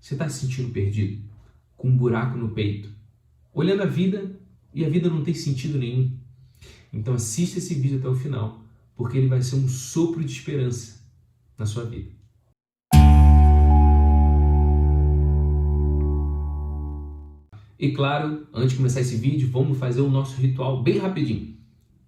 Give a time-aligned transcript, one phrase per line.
[0.00, 1.22] Você está se sentindo perdido?
[1.76, 2.88] Com um buraco no peito?
[3.52, 4.40] Olhando a vida
[4.72, 6.10] e a vida não tem sentido nenhum?
[6.90, 8.64] Então assista esse vídeo até o final,
[8.96, 11.04] porque ele vai ser um sopro de esperança
[11.58, 12.10] na sua vida.
[17.78, 21.56] E claro, antes de começar esse vídeo, vamos fazer o nosso ritual bem rapidinho.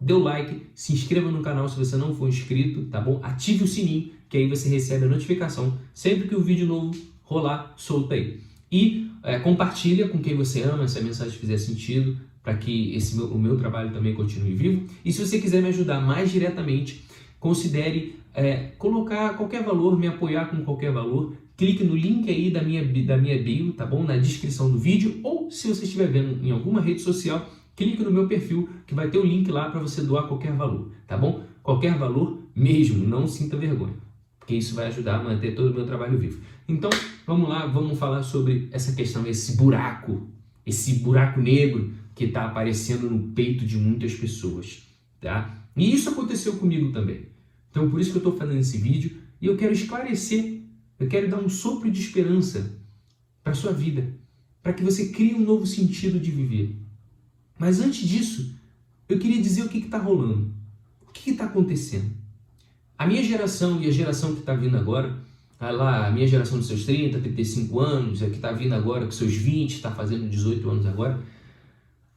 [0.00, 3.20] Dê o like, se inscreva no canal se você não for inscrito, tá bom?
[3.22, 7.74] Ative o sininho, que aí você recebe a notificação sempre que o vídeo novo rolar,
[7.76, 8.40] solta aí.
[8.70, 13.16] E é, compartilha com quem você ama, se a mensagem fizer sentido, para que esse
[13.16, 14.86] meu, o meu trabalho também continue vivo.
[15.04, 17.04] E se você quiser me ajudar mais diretamente,
[17.40, 21.34] considere é, colocar qualquer valor, me apoiar com qualquer valor.
[21.56, 24.02] Clique no link aí da minha, da minha bio, tá bom?
[24.02, 25.20] Na descrição do vídeo.
[25.22, 29.08] Ou se você estiver vendo em alguma rede social, clique no meu perfil que vai
[29.08, 31.42] ter o link lá para você doar qualquer valor, tá bom?
[31.62, 33.94] Qualquer valor mesmo, não sinta vergonha,
[34.38, 36.40] porque isso vai ajudar a manter todo o meu trabalho vivo.
[36.68, 36.90] Então,
[37.26, 40.28] vamos lá, vamos falar sobre essa questão, esse buraco,
[40.64, 44.82] esse buraco negro que está aparecendo no peito de muitas pessoas,
[45.20, 45.54] tá?
[45.76, 47.26] E isso aconteceu comigo também.
[47.70, 50.60] Então, por isso que eu estou fazendo esse vídeo e eu quero esclarecer,
[50.98, 52.78] eu quero dar um sopro de esperança
[53.42, 54.14] para sua vida,
[54.62, 56.76] para que você crie um novo sentido de viver.
[57.58, 58.54] Mas antes disso,
[59.08, 60.54] eu queria dizer o que está rolando,
[61.06, 62.10] o que está acontecendo.
[62.96, 65.23] A minha geração e a geração que está vindo agora,
[65.60, 69.12] lá, a minha geração dos seus 30, 35 anos, a que está vindo agora com
[69.12, 71.20] seus 20, está fazendo 18 anos agora,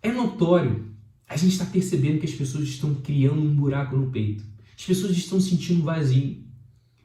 [0.02, 0.86] é notório.
[1.30, 4.44] A gente está percebendo que as pessoas estão criando um buraco no peito.
[4.78, 6.38] As pessoas estão sentindo vazio.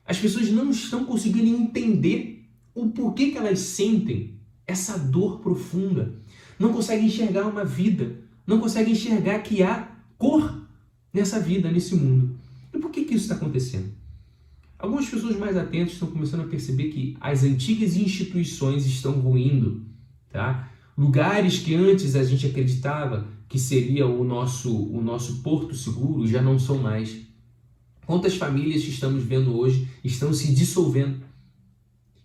[0.04, 2.44] As pessoas não estão conseguindo entender
[2.74, 4.34] o porquê que elas sentem
[4.66, 6.14] essa dor profunda.
[6.58, 8.16] Não conseguem enxergar uma vida.
[8.46, 9.88] Não conseguem enxergar que há
[10.18, 10.66] cor
[11.12, 12.36] nessa vida, nesse mundo.
[12.72, 13.92] E por que, que isso está acontecendo?
[14.82, 19.86] Algumas pessoas mais atentas estão começando a perceber que as antigas instituições estão ruindo,
[20.28, 20.68] tá?
[20.98, 26.42] Lugares que antes a gente acreditava que seria o nosso, o nosso porto seguro já
[26.42, 27.16] não são mais.
[28.04, 31.22] Quantas famílias que estamos vendo hoje estão se dissolvendo?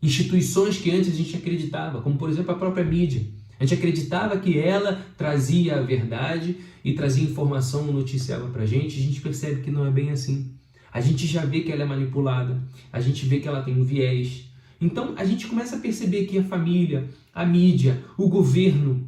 [0.01, 3.23] Instituições que antes a gente acreditava, como por exemplo a própria mídia.
[3.59, 8.99] A gente acreditava que ela trazia a verdade e trazia informação, noticiava para a gente.
[8.99, 10.56] A gente percebe que não é bem assim.
[10.91, 12.61] A gente já vê que ela é manipulada,
[12.91, 14.45] a gente vê que ela tem um viés.
[14.79, 19.07] Então a gente começa a perceber que a família, a mídia, o governo,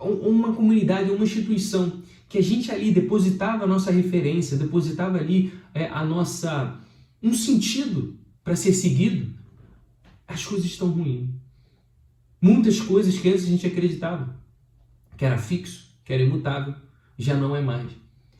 [0.00, 5.86] uma comunidade, uma instituição que a gente ali depositava a nossa referência, depositava ali é,
[5.86, 6.80] a nossa
[7.22, 9.32] um sentido para ser seguido,
[10.26, 11.30] as coisas estão ruins.
[12.40, 14.36] Muitas coisas que antes a gente acreditava
[15.16, 16.74] que era fixo, que era imutável,
[17.16, 17.90] já não é mais.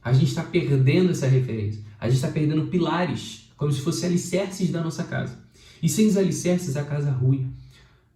[0.04, 1.82] A gente está perdendo essa referência.
[1.98, 5.42] A gente está perdendo pilares, como se fossem alicerces da nossa casa.
[5.82, 7.50] E sem os alicerces, a casa ruim.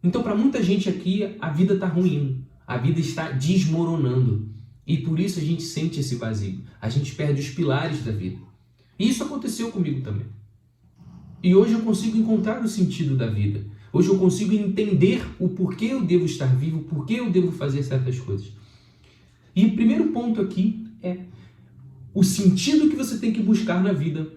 [0.05, 2.45] Então, para muita gente aqui, a vida está ruindo.
[2.67, 4.49] A vida está desmoronando.
[4.87, 6.61] E por isso a gente sente esse vazio.
[6.81, 8.39] A gente perde os pilares da vida.
[8.99, 10.27] E isso aconteceu comigo também.
[11.43, 13.65] E hoje eu consigo encontrar o sentido da vida.
[13.93, 18.19] Hoje eu consigo entender o porquê eu devo estar vivo, porquê eu devo fazer certas
[18.19, 18.53] coisas.
[19.55, 21.21] E o primeiro ponto aqui é
[22.19, 24.29] o sentido que você tem que buscar na vida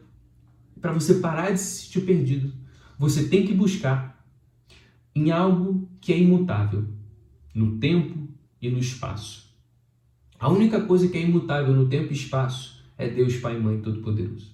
[0.79, 2.53] para você parar de se sentir perdido.
[2.99, 4.23] Você tem que buscar
[5.15, 6.85] em algo que é imutável,
[7.55, 8.27] no tempo
[8.61, 9.51] e no espaço.
[10.39, 13.81] A única coisa que é imutável no tempo e espaço é Deus Pai e Mãe
[13.81, 14.51] Todo-Poderoso.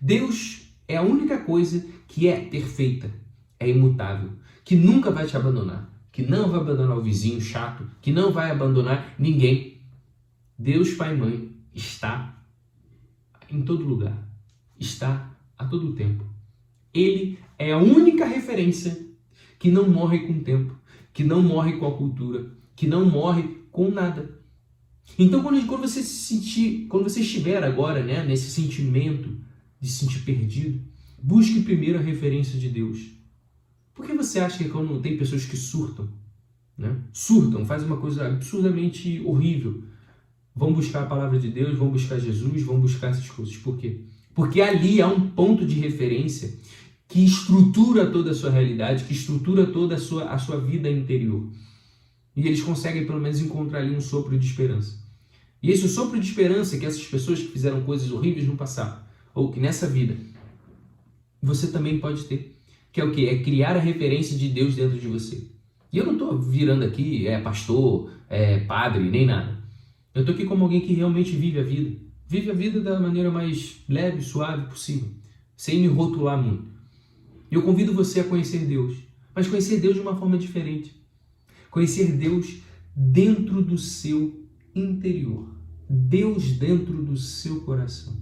[0.00, 3.10] Deus é a única coisa que é perfeita,
[3.58, 4.30] é imutável,
[4.64, 8.52] que nunca vai te abandonar, que não vai abandonar o vizinho chato, que não vai
[8.52, 9.80] abandonar ninguém.
[10.56, 12.43] Deus Pai e Mãe está
[13.50, 14.16] em todo lugar,
[14.78, 16.24] está a todo tempo.
[16.92, 19.04] Ele é a única referência
[19.58, 20.76] que não morre com o tempo,
[21.12, 24.40] que não morre com a cultura, que não morre com nada.
[25.18, 29.36] Então, quando, quando você se sentir, quando você estiver agora, né, nesse sentimento
[29.80, 30.80] de se sentir perdido,
[31.22, 33.12] busque primeiro a referência de Deus.
[33.94, 36.08] Por que você acha que quando tem pessoas que surtam,
[36.76, 39.84] né, surtam, fazem uma coisa absurdamente horrível,
[40.54, 43.56] vão buscar a palavra de Deus, vão buscar Jesus, vão buscar essas coisas?
[43.56, 44.00] Por quê?
[44.34, 46.54] Porque ali há um ponto de referência
[47.08, 51.48] que estrutura toda a sua realidade, que estrutura toda a sua, a sua vida interior.
[52.36, 54.98] E eles conseguem pelo menos encontrar ali um sopro de esperança.
[55.62, 59.04] E esse sopro de esperança que essas pessoas que fizeram coisas horríveis no passado,
[59.34, 60.16] ou que nessa vida,
[61.40, 62.54] você também pode ter.
[62.92, 63.26] Que é o que?
[63.26, 65.48] É criar a referência de Deus dentro de você.
[65.92, 69.63] E eu não estou virando aqui, é pastor, é padre, nem nada.
[70.14, 71.96] Eu estou aqui como alguém que realmente vive a vida.
[72.28, 75.08] Vive a vida da maneira mais leve, suave possível,
[75.56, 76.72] sem me rotular muito.
[77.50, 78.96] Eu convido você a conhecer Deus.
[79.34, 80.94] mas conhecer Deus de uma forma diferente.
[81.68, 82.58] Conhecer Deus
[82.94, 85.48] dentro do seu interior.
[85.90, 88.16] Deus dentro do seu coração.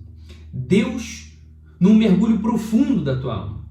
[0.50, 1.32] Deus
[1.78, 3.68] num mergulho profundo da tua alma.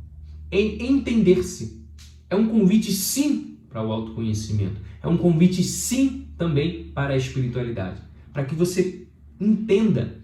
[0.51, 1.88] Em entender-se.
[2.29, 4.79] É um convite, sim, para o autoconhecimento.
[5.01, 8.10] É um convite, sim, também para a espiritualidade.
[8.33, 9.07] Para que você
[9.39, 10.22] entenda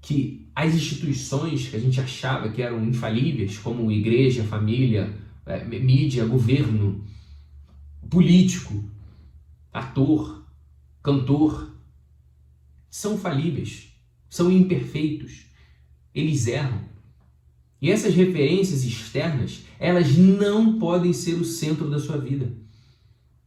[0.00, 5.14] que as instituições que a gente achava que eram infalíveis, como igreja, família,
[5.46, 7.04] é, mídia, governo,
[8.08, 8.84] político,
[9.72, 10.44] ator,
[11.02, 11.74] cantor,
[12.90, 13.92] são falíveis,
[14.28, 15.46] são imperfeitos,
[16.14, 16.90] eles erram.
[17.80, 22.52] E essas referências externas, elas não podem ser o centro da sua vida.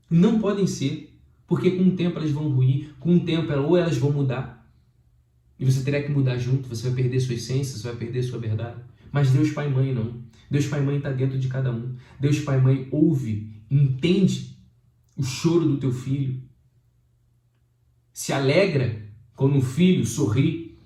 [0.10, 1.13] Não podem ser,
[1.48, 4.64] porque com o tempo elas vão ruir, com o tempo ou elas vão mudar.
[5.60, 8.40] E você terá que mudar junto, você vai perder sua essência, você vai perder sua
[8.40, 8.82] verdade.
[9.12, 10.22] Mas Deus Pai e Mãe não.
[10.50, 11.96] Deus Pai e Mãe está dentro de cada um.
[12.20, 14.58] Deus Pai e Mãe ouve, entende
[15.16, 16.42] o choro do teu filho.
[18.12, 19.04] Se alegra
[19.36, 20.78] quando um filho sorri,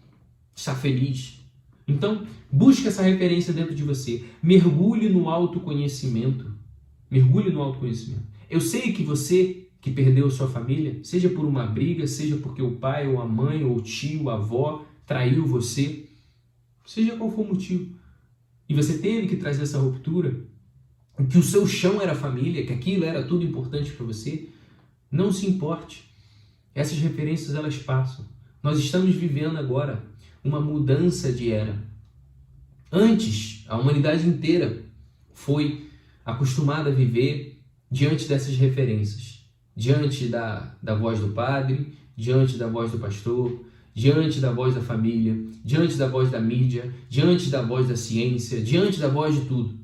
[0.55, 1.45] está feliz.
[1.87, 4.25] Então, busque essa referência dentro de você.
[4.43, 6.53] Mergulhe no autoconhecimento.
[7.09, 8.27] Mergulhe no autoconhecimento.
[8.49, 12.75] Eu sei que você que perdeu sua família, seja por uma briga, seja porque o
[12.75, 16.09] pai ou a mãe ou o tio, a avó traiu você,
[16.85, 17.95] seja qual for o motivo,
[18.67, 20.35] e você teve que trazer essa ruptura,
[21.29, 24.49] que o seu chão era família, que aquilo era tudo importante para você,
[25.09, 26.03] não se importe.
[26.75, 28.25] Essas referências elas passam.
[28.61, 30.03] Nós estamos vivendo agora
[30.43, 31.81] uma mudança de era.
[32.91, 34.83] Antes, a humanidade inteira
[35.33, 35.89] foi
[36.25, 39.36] acostumada a viver diante dessas referências,
[39.77, 43.63] diante da, da voz do padre, diante da voz do pastor,
[43.93, 48.59] diante da voz da família, diante da voz da mídia, diante da voz da ciência,
[48.59, 49.77] diante da voz de tudo.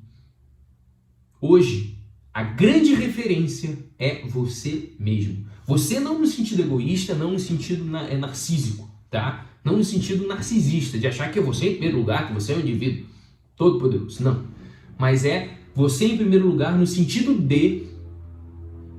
[1.39, 1.99] Hoje,
[2.33, 5.45] a grande referência é você mesmo.
[5.67, 9.45] Você não no sentido egoísta, não no sentido na, é narcísico, tá?
[9.63, 12.57] Não no sentido narcisista, de achar que é você em primeiro lugar, que você é
[12.57, 13.05] um indivíduo
[13.55, 14.23] todo poderoso.
[14.23, 14.43] Não.
[14.97, 17.92] Mas é você em primeiro lugar no sentido de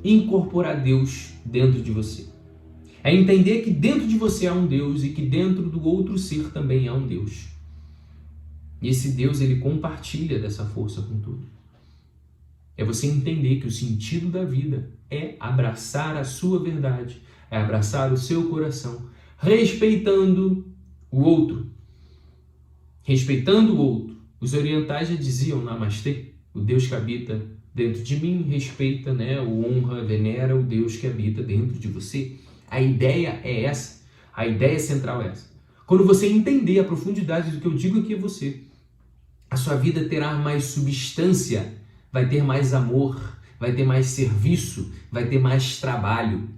[0.04, 2.26] incorporar Deus dentro de você.
[3.02, 6.50] É entender que dentro de você há um Deus e que dentro do outro ser
[6.52, 7.48] também há um Deus.
[8.80, 11.46] E esse Deus ele compartilha dessa força com tudo.
[12.76, 18.12] É você entender que o sentido da vida é abraçar a sua verdade, é abraçar
[18.12, 19.08] o seu coração,
[19.38, 20.66] respeitando
[21.10, 21.70] o outro.
[23.02, 24.16] Respeitando o outro.
[24.40, 29.66] Os orientais já diziam Namastê, o Deus que habita dentro de mim respeita, né, o
[29.66, 32.36] honra, venera o Deus que habita dentro de você.
[32.70, 34.04] A ideia é essa.
[34.32, 35.52] A ideia central é essa.
[35.86, 38.60] Quando você entender a profundidade do que eu digo aqui a você,
[39.50, 41.74] a sua vida terá mais substância,
[42.10, 43.20] vai ter mais amor,
[43.58, 46.48] vai ter mais serviço, vai ter mais trabalho.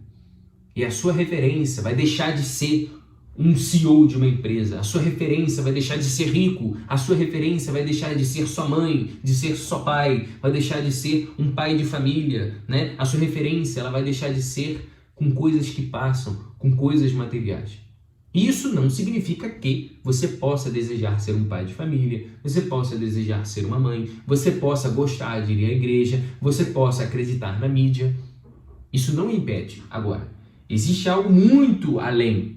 [0.74, 2.94] E a sua referência vai deixar de ser
[3.38, 4.80] um CEO de uma empresa.
[4.80, 6.76] A sua referência vai deixar de ser rico.
[6.88, 10.80] A sua referência vai deixar de ser sua mãe, de ser só pai, vai deixar
[10.80, 12.94] de ser um pai de família, né?
[12.96, 17.86] A sua referência, ela vai deixar de ser com coisas que passam, com coisas materiais.
[18.36, 23.46] Isso não significa que você possa desejar ser um pai de família, você possa desejar
[23.46, 28.14] ser uma mãe, você possa gostar de ir à igreja, você possa acreditar na mídia.
[28.92, 29.82] Isso não impede.
[29.90, 30.30] Agora,
[30.68, 32.55] existe algo muito além.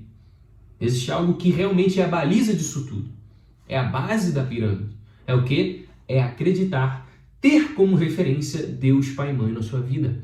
[0.80, 3.10] Existe algo que realmente é a baliza disso tudo.
[3.68, 4.96] É a base da pirâmide.
[5.28, 5.88] É o que?
[6.08, 7.08] É acreditar,
[7.40, 10.22] ter como referência Deus Pai e Mãe na sua vida.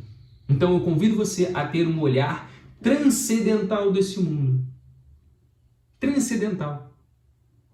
[0.48, 2.50] Então eu convido você a ter um olhar
[2.82, 4.66] transcendental desse mundo
[6.00, 6.94] transcendental.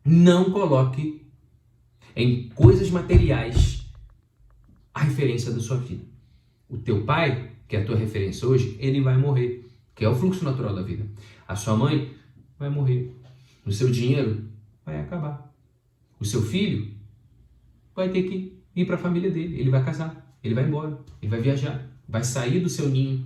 [0.03, 1.25] Não coloque
[2.15, 3.85] em coisas materiais
[4.93, 6.03] a referência da sua vida.
[6.69, 10.15] O teu pai, que é a tua referência hoje, ele vai morrer, que é o
[10.15, 11.05] fluxo natural da vida.
[11.47, 12.11] A sua mãe
[12.61, 13.11] vai morrer.
[13.65, 14.45] O seu dinheiro
[14.85, 15.51] vai acabar.
[16.19, 16.93] O seu filho
[17.95, 19.59] vai ter que ir para a família dele.
[19.59, 23.25] Ele vai casar, ele vai embora, ele vai viajar, vai sair do seu ninho.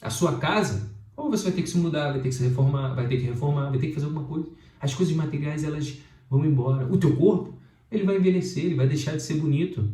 [0.00, 2.94] A sua casa ou você vai ter que se mudar, vai ter que se reformar,
[2.94, 4.48] vai ter que reformar, vai ter que fazer alguma coisa.
[4.80, 5.98] As coisas materiais, elas
[6.30, 6.86] vão embora.
[6.90, 7.58] O teu corpo,
[7.90, 9.90] ele vai envelhecer, ele vai deixar de ser bonito.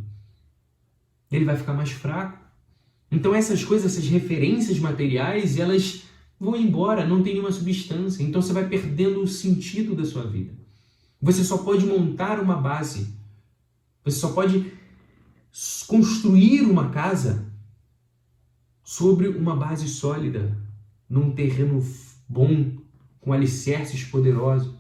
[1.33, 2.38] Ele vai ficar mais fraco.
[3.11, 6.05] Então essas coisas, essas referências materiais, elas
[6.38, 8.23] vão embora, não tem nenhuma substância.
[8.23, 10.52] Então você vai perdendo o sentido da sua vida.
[11.21, 13.14] Você só pode montar uma base.
[14.05, 14.73] Você só pode
[15.87, 17.50] construir uma casa
[18.85, 20.57] sobre uma base sólida,
[21.09, 21.85] num terreno
[22.28, 22.73] bom,
[23.21, 24.75] com alicerces poderosos.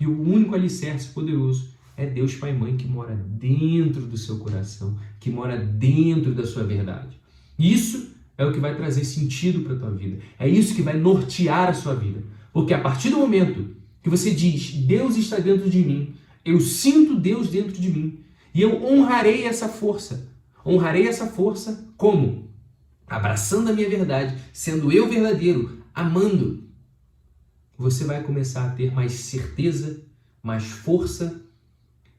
[0.00, 4.38] E o único alicerce poderoso É Deus Pai e Mãe que mora dentro do seu
[4.38, 7.20] coração, que mora dentro da sua verdade.
[7.58, 10.18] Isso é o que vai trazer sentido para a tua vida.
[10.38, 12.24] É isso que vai nortear a sua vida.
[12.54, 17.20] Porque a partir do momento que você diz, Deus está dentro de mim, eu sinto
[17.20, 18.20] Deus dentro de mim,
[18.54, 20.26] e eu honrarei essa força.
[20.64, 22.48] Honrarei essa força como?
[23.06, 26.64] Abraçando a minha verdade, sendo eu verdadeiro, amando.
[27.76, 30.02] Você vai começar a ter mais certeza,
[30.42, 31.42] mais força,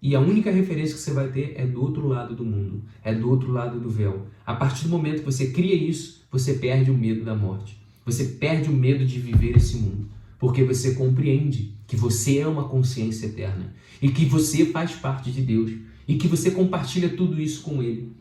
[0.01, 3.13] e a única referência que você vai ter é do outro lado do mundo, é
[3.13, 4.25] do outro lado do véu.
[4.43, 7.79] A partir do momento que você cria isso, você perde o medo da morte.
[8.03, 12.67] Você perde o medo de viver esse mundo, porque você compreende que você é uma
[12.67, 15.71] consciência eterna e que você faz parte de Deus
[16.07, 18.11] e que você compartilha tudo isso com Ele.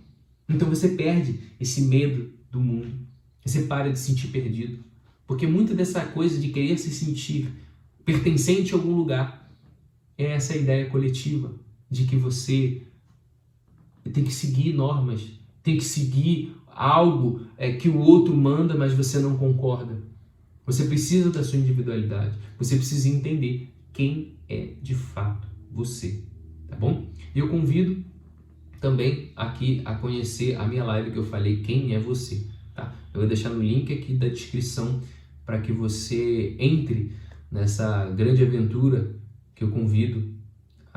[0.46, 2.92] Então você perde esse medo do mundo.
[3.42, 4.84] Você para de se sentir perdido.
[5.26, 7.48] Porque muita dessa coisa de querer se sentir
[8.04, 9.50] pertencente a algum lugar
[10.18, 11.54] é essa ideia coletiva
[11.90, 12.82] de que você
[14.12, 15.22] tem que seguir normas,
[15.62, 20.00] tem que seguir algo é, que o outro manda, mas você não concorda.
[20.64, 22.38] Você precisa da sua individualidade.
[22.58, 26.22] Você precisa entender quem é de fato você
[26.70, 27.10] tá bom?
[27.34, 28.02] E eu convido
[28.80, 32.94] também aqui a conhecer a minha live que eu falei quem é você, tá?
[33.12, 35.00] Eu vou deixar no link aqui da descrição
[35.44, 37.12] para que você entre
[37.50, 39.14] nessa grande aventura
[39.54, 40.39] que eu convido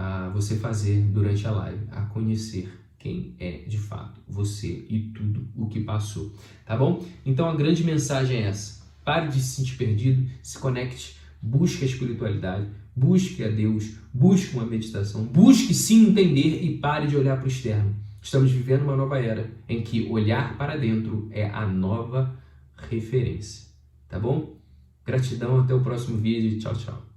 [0.04, 5.48] a você fazer durante a live, a conhecer quem é de fato você e tudo
[5.56, 6.34] o que passou,
[6.66, 7.06] tá bom?
[7.26, 11.88] Então a grande mensagem é essa: pare de se sentir perdido, se conecte, busque a
[11.88, 17.46] espiritualidade, Busque a Deus, busque uma meditação, busque se entender e pare de olhar para
[17.46, 17.96] o externo.
[18.22, 22.36] Estamos vivendo uma nova era em que olhar para dentro é a nova
[22.76, 23.68] referência.
[24.08, 24.56] Tá bom?
[25.04, 26.60] Gratidão, até o próximo vídeo.
[26.60, 27.13] Tchau, tchau.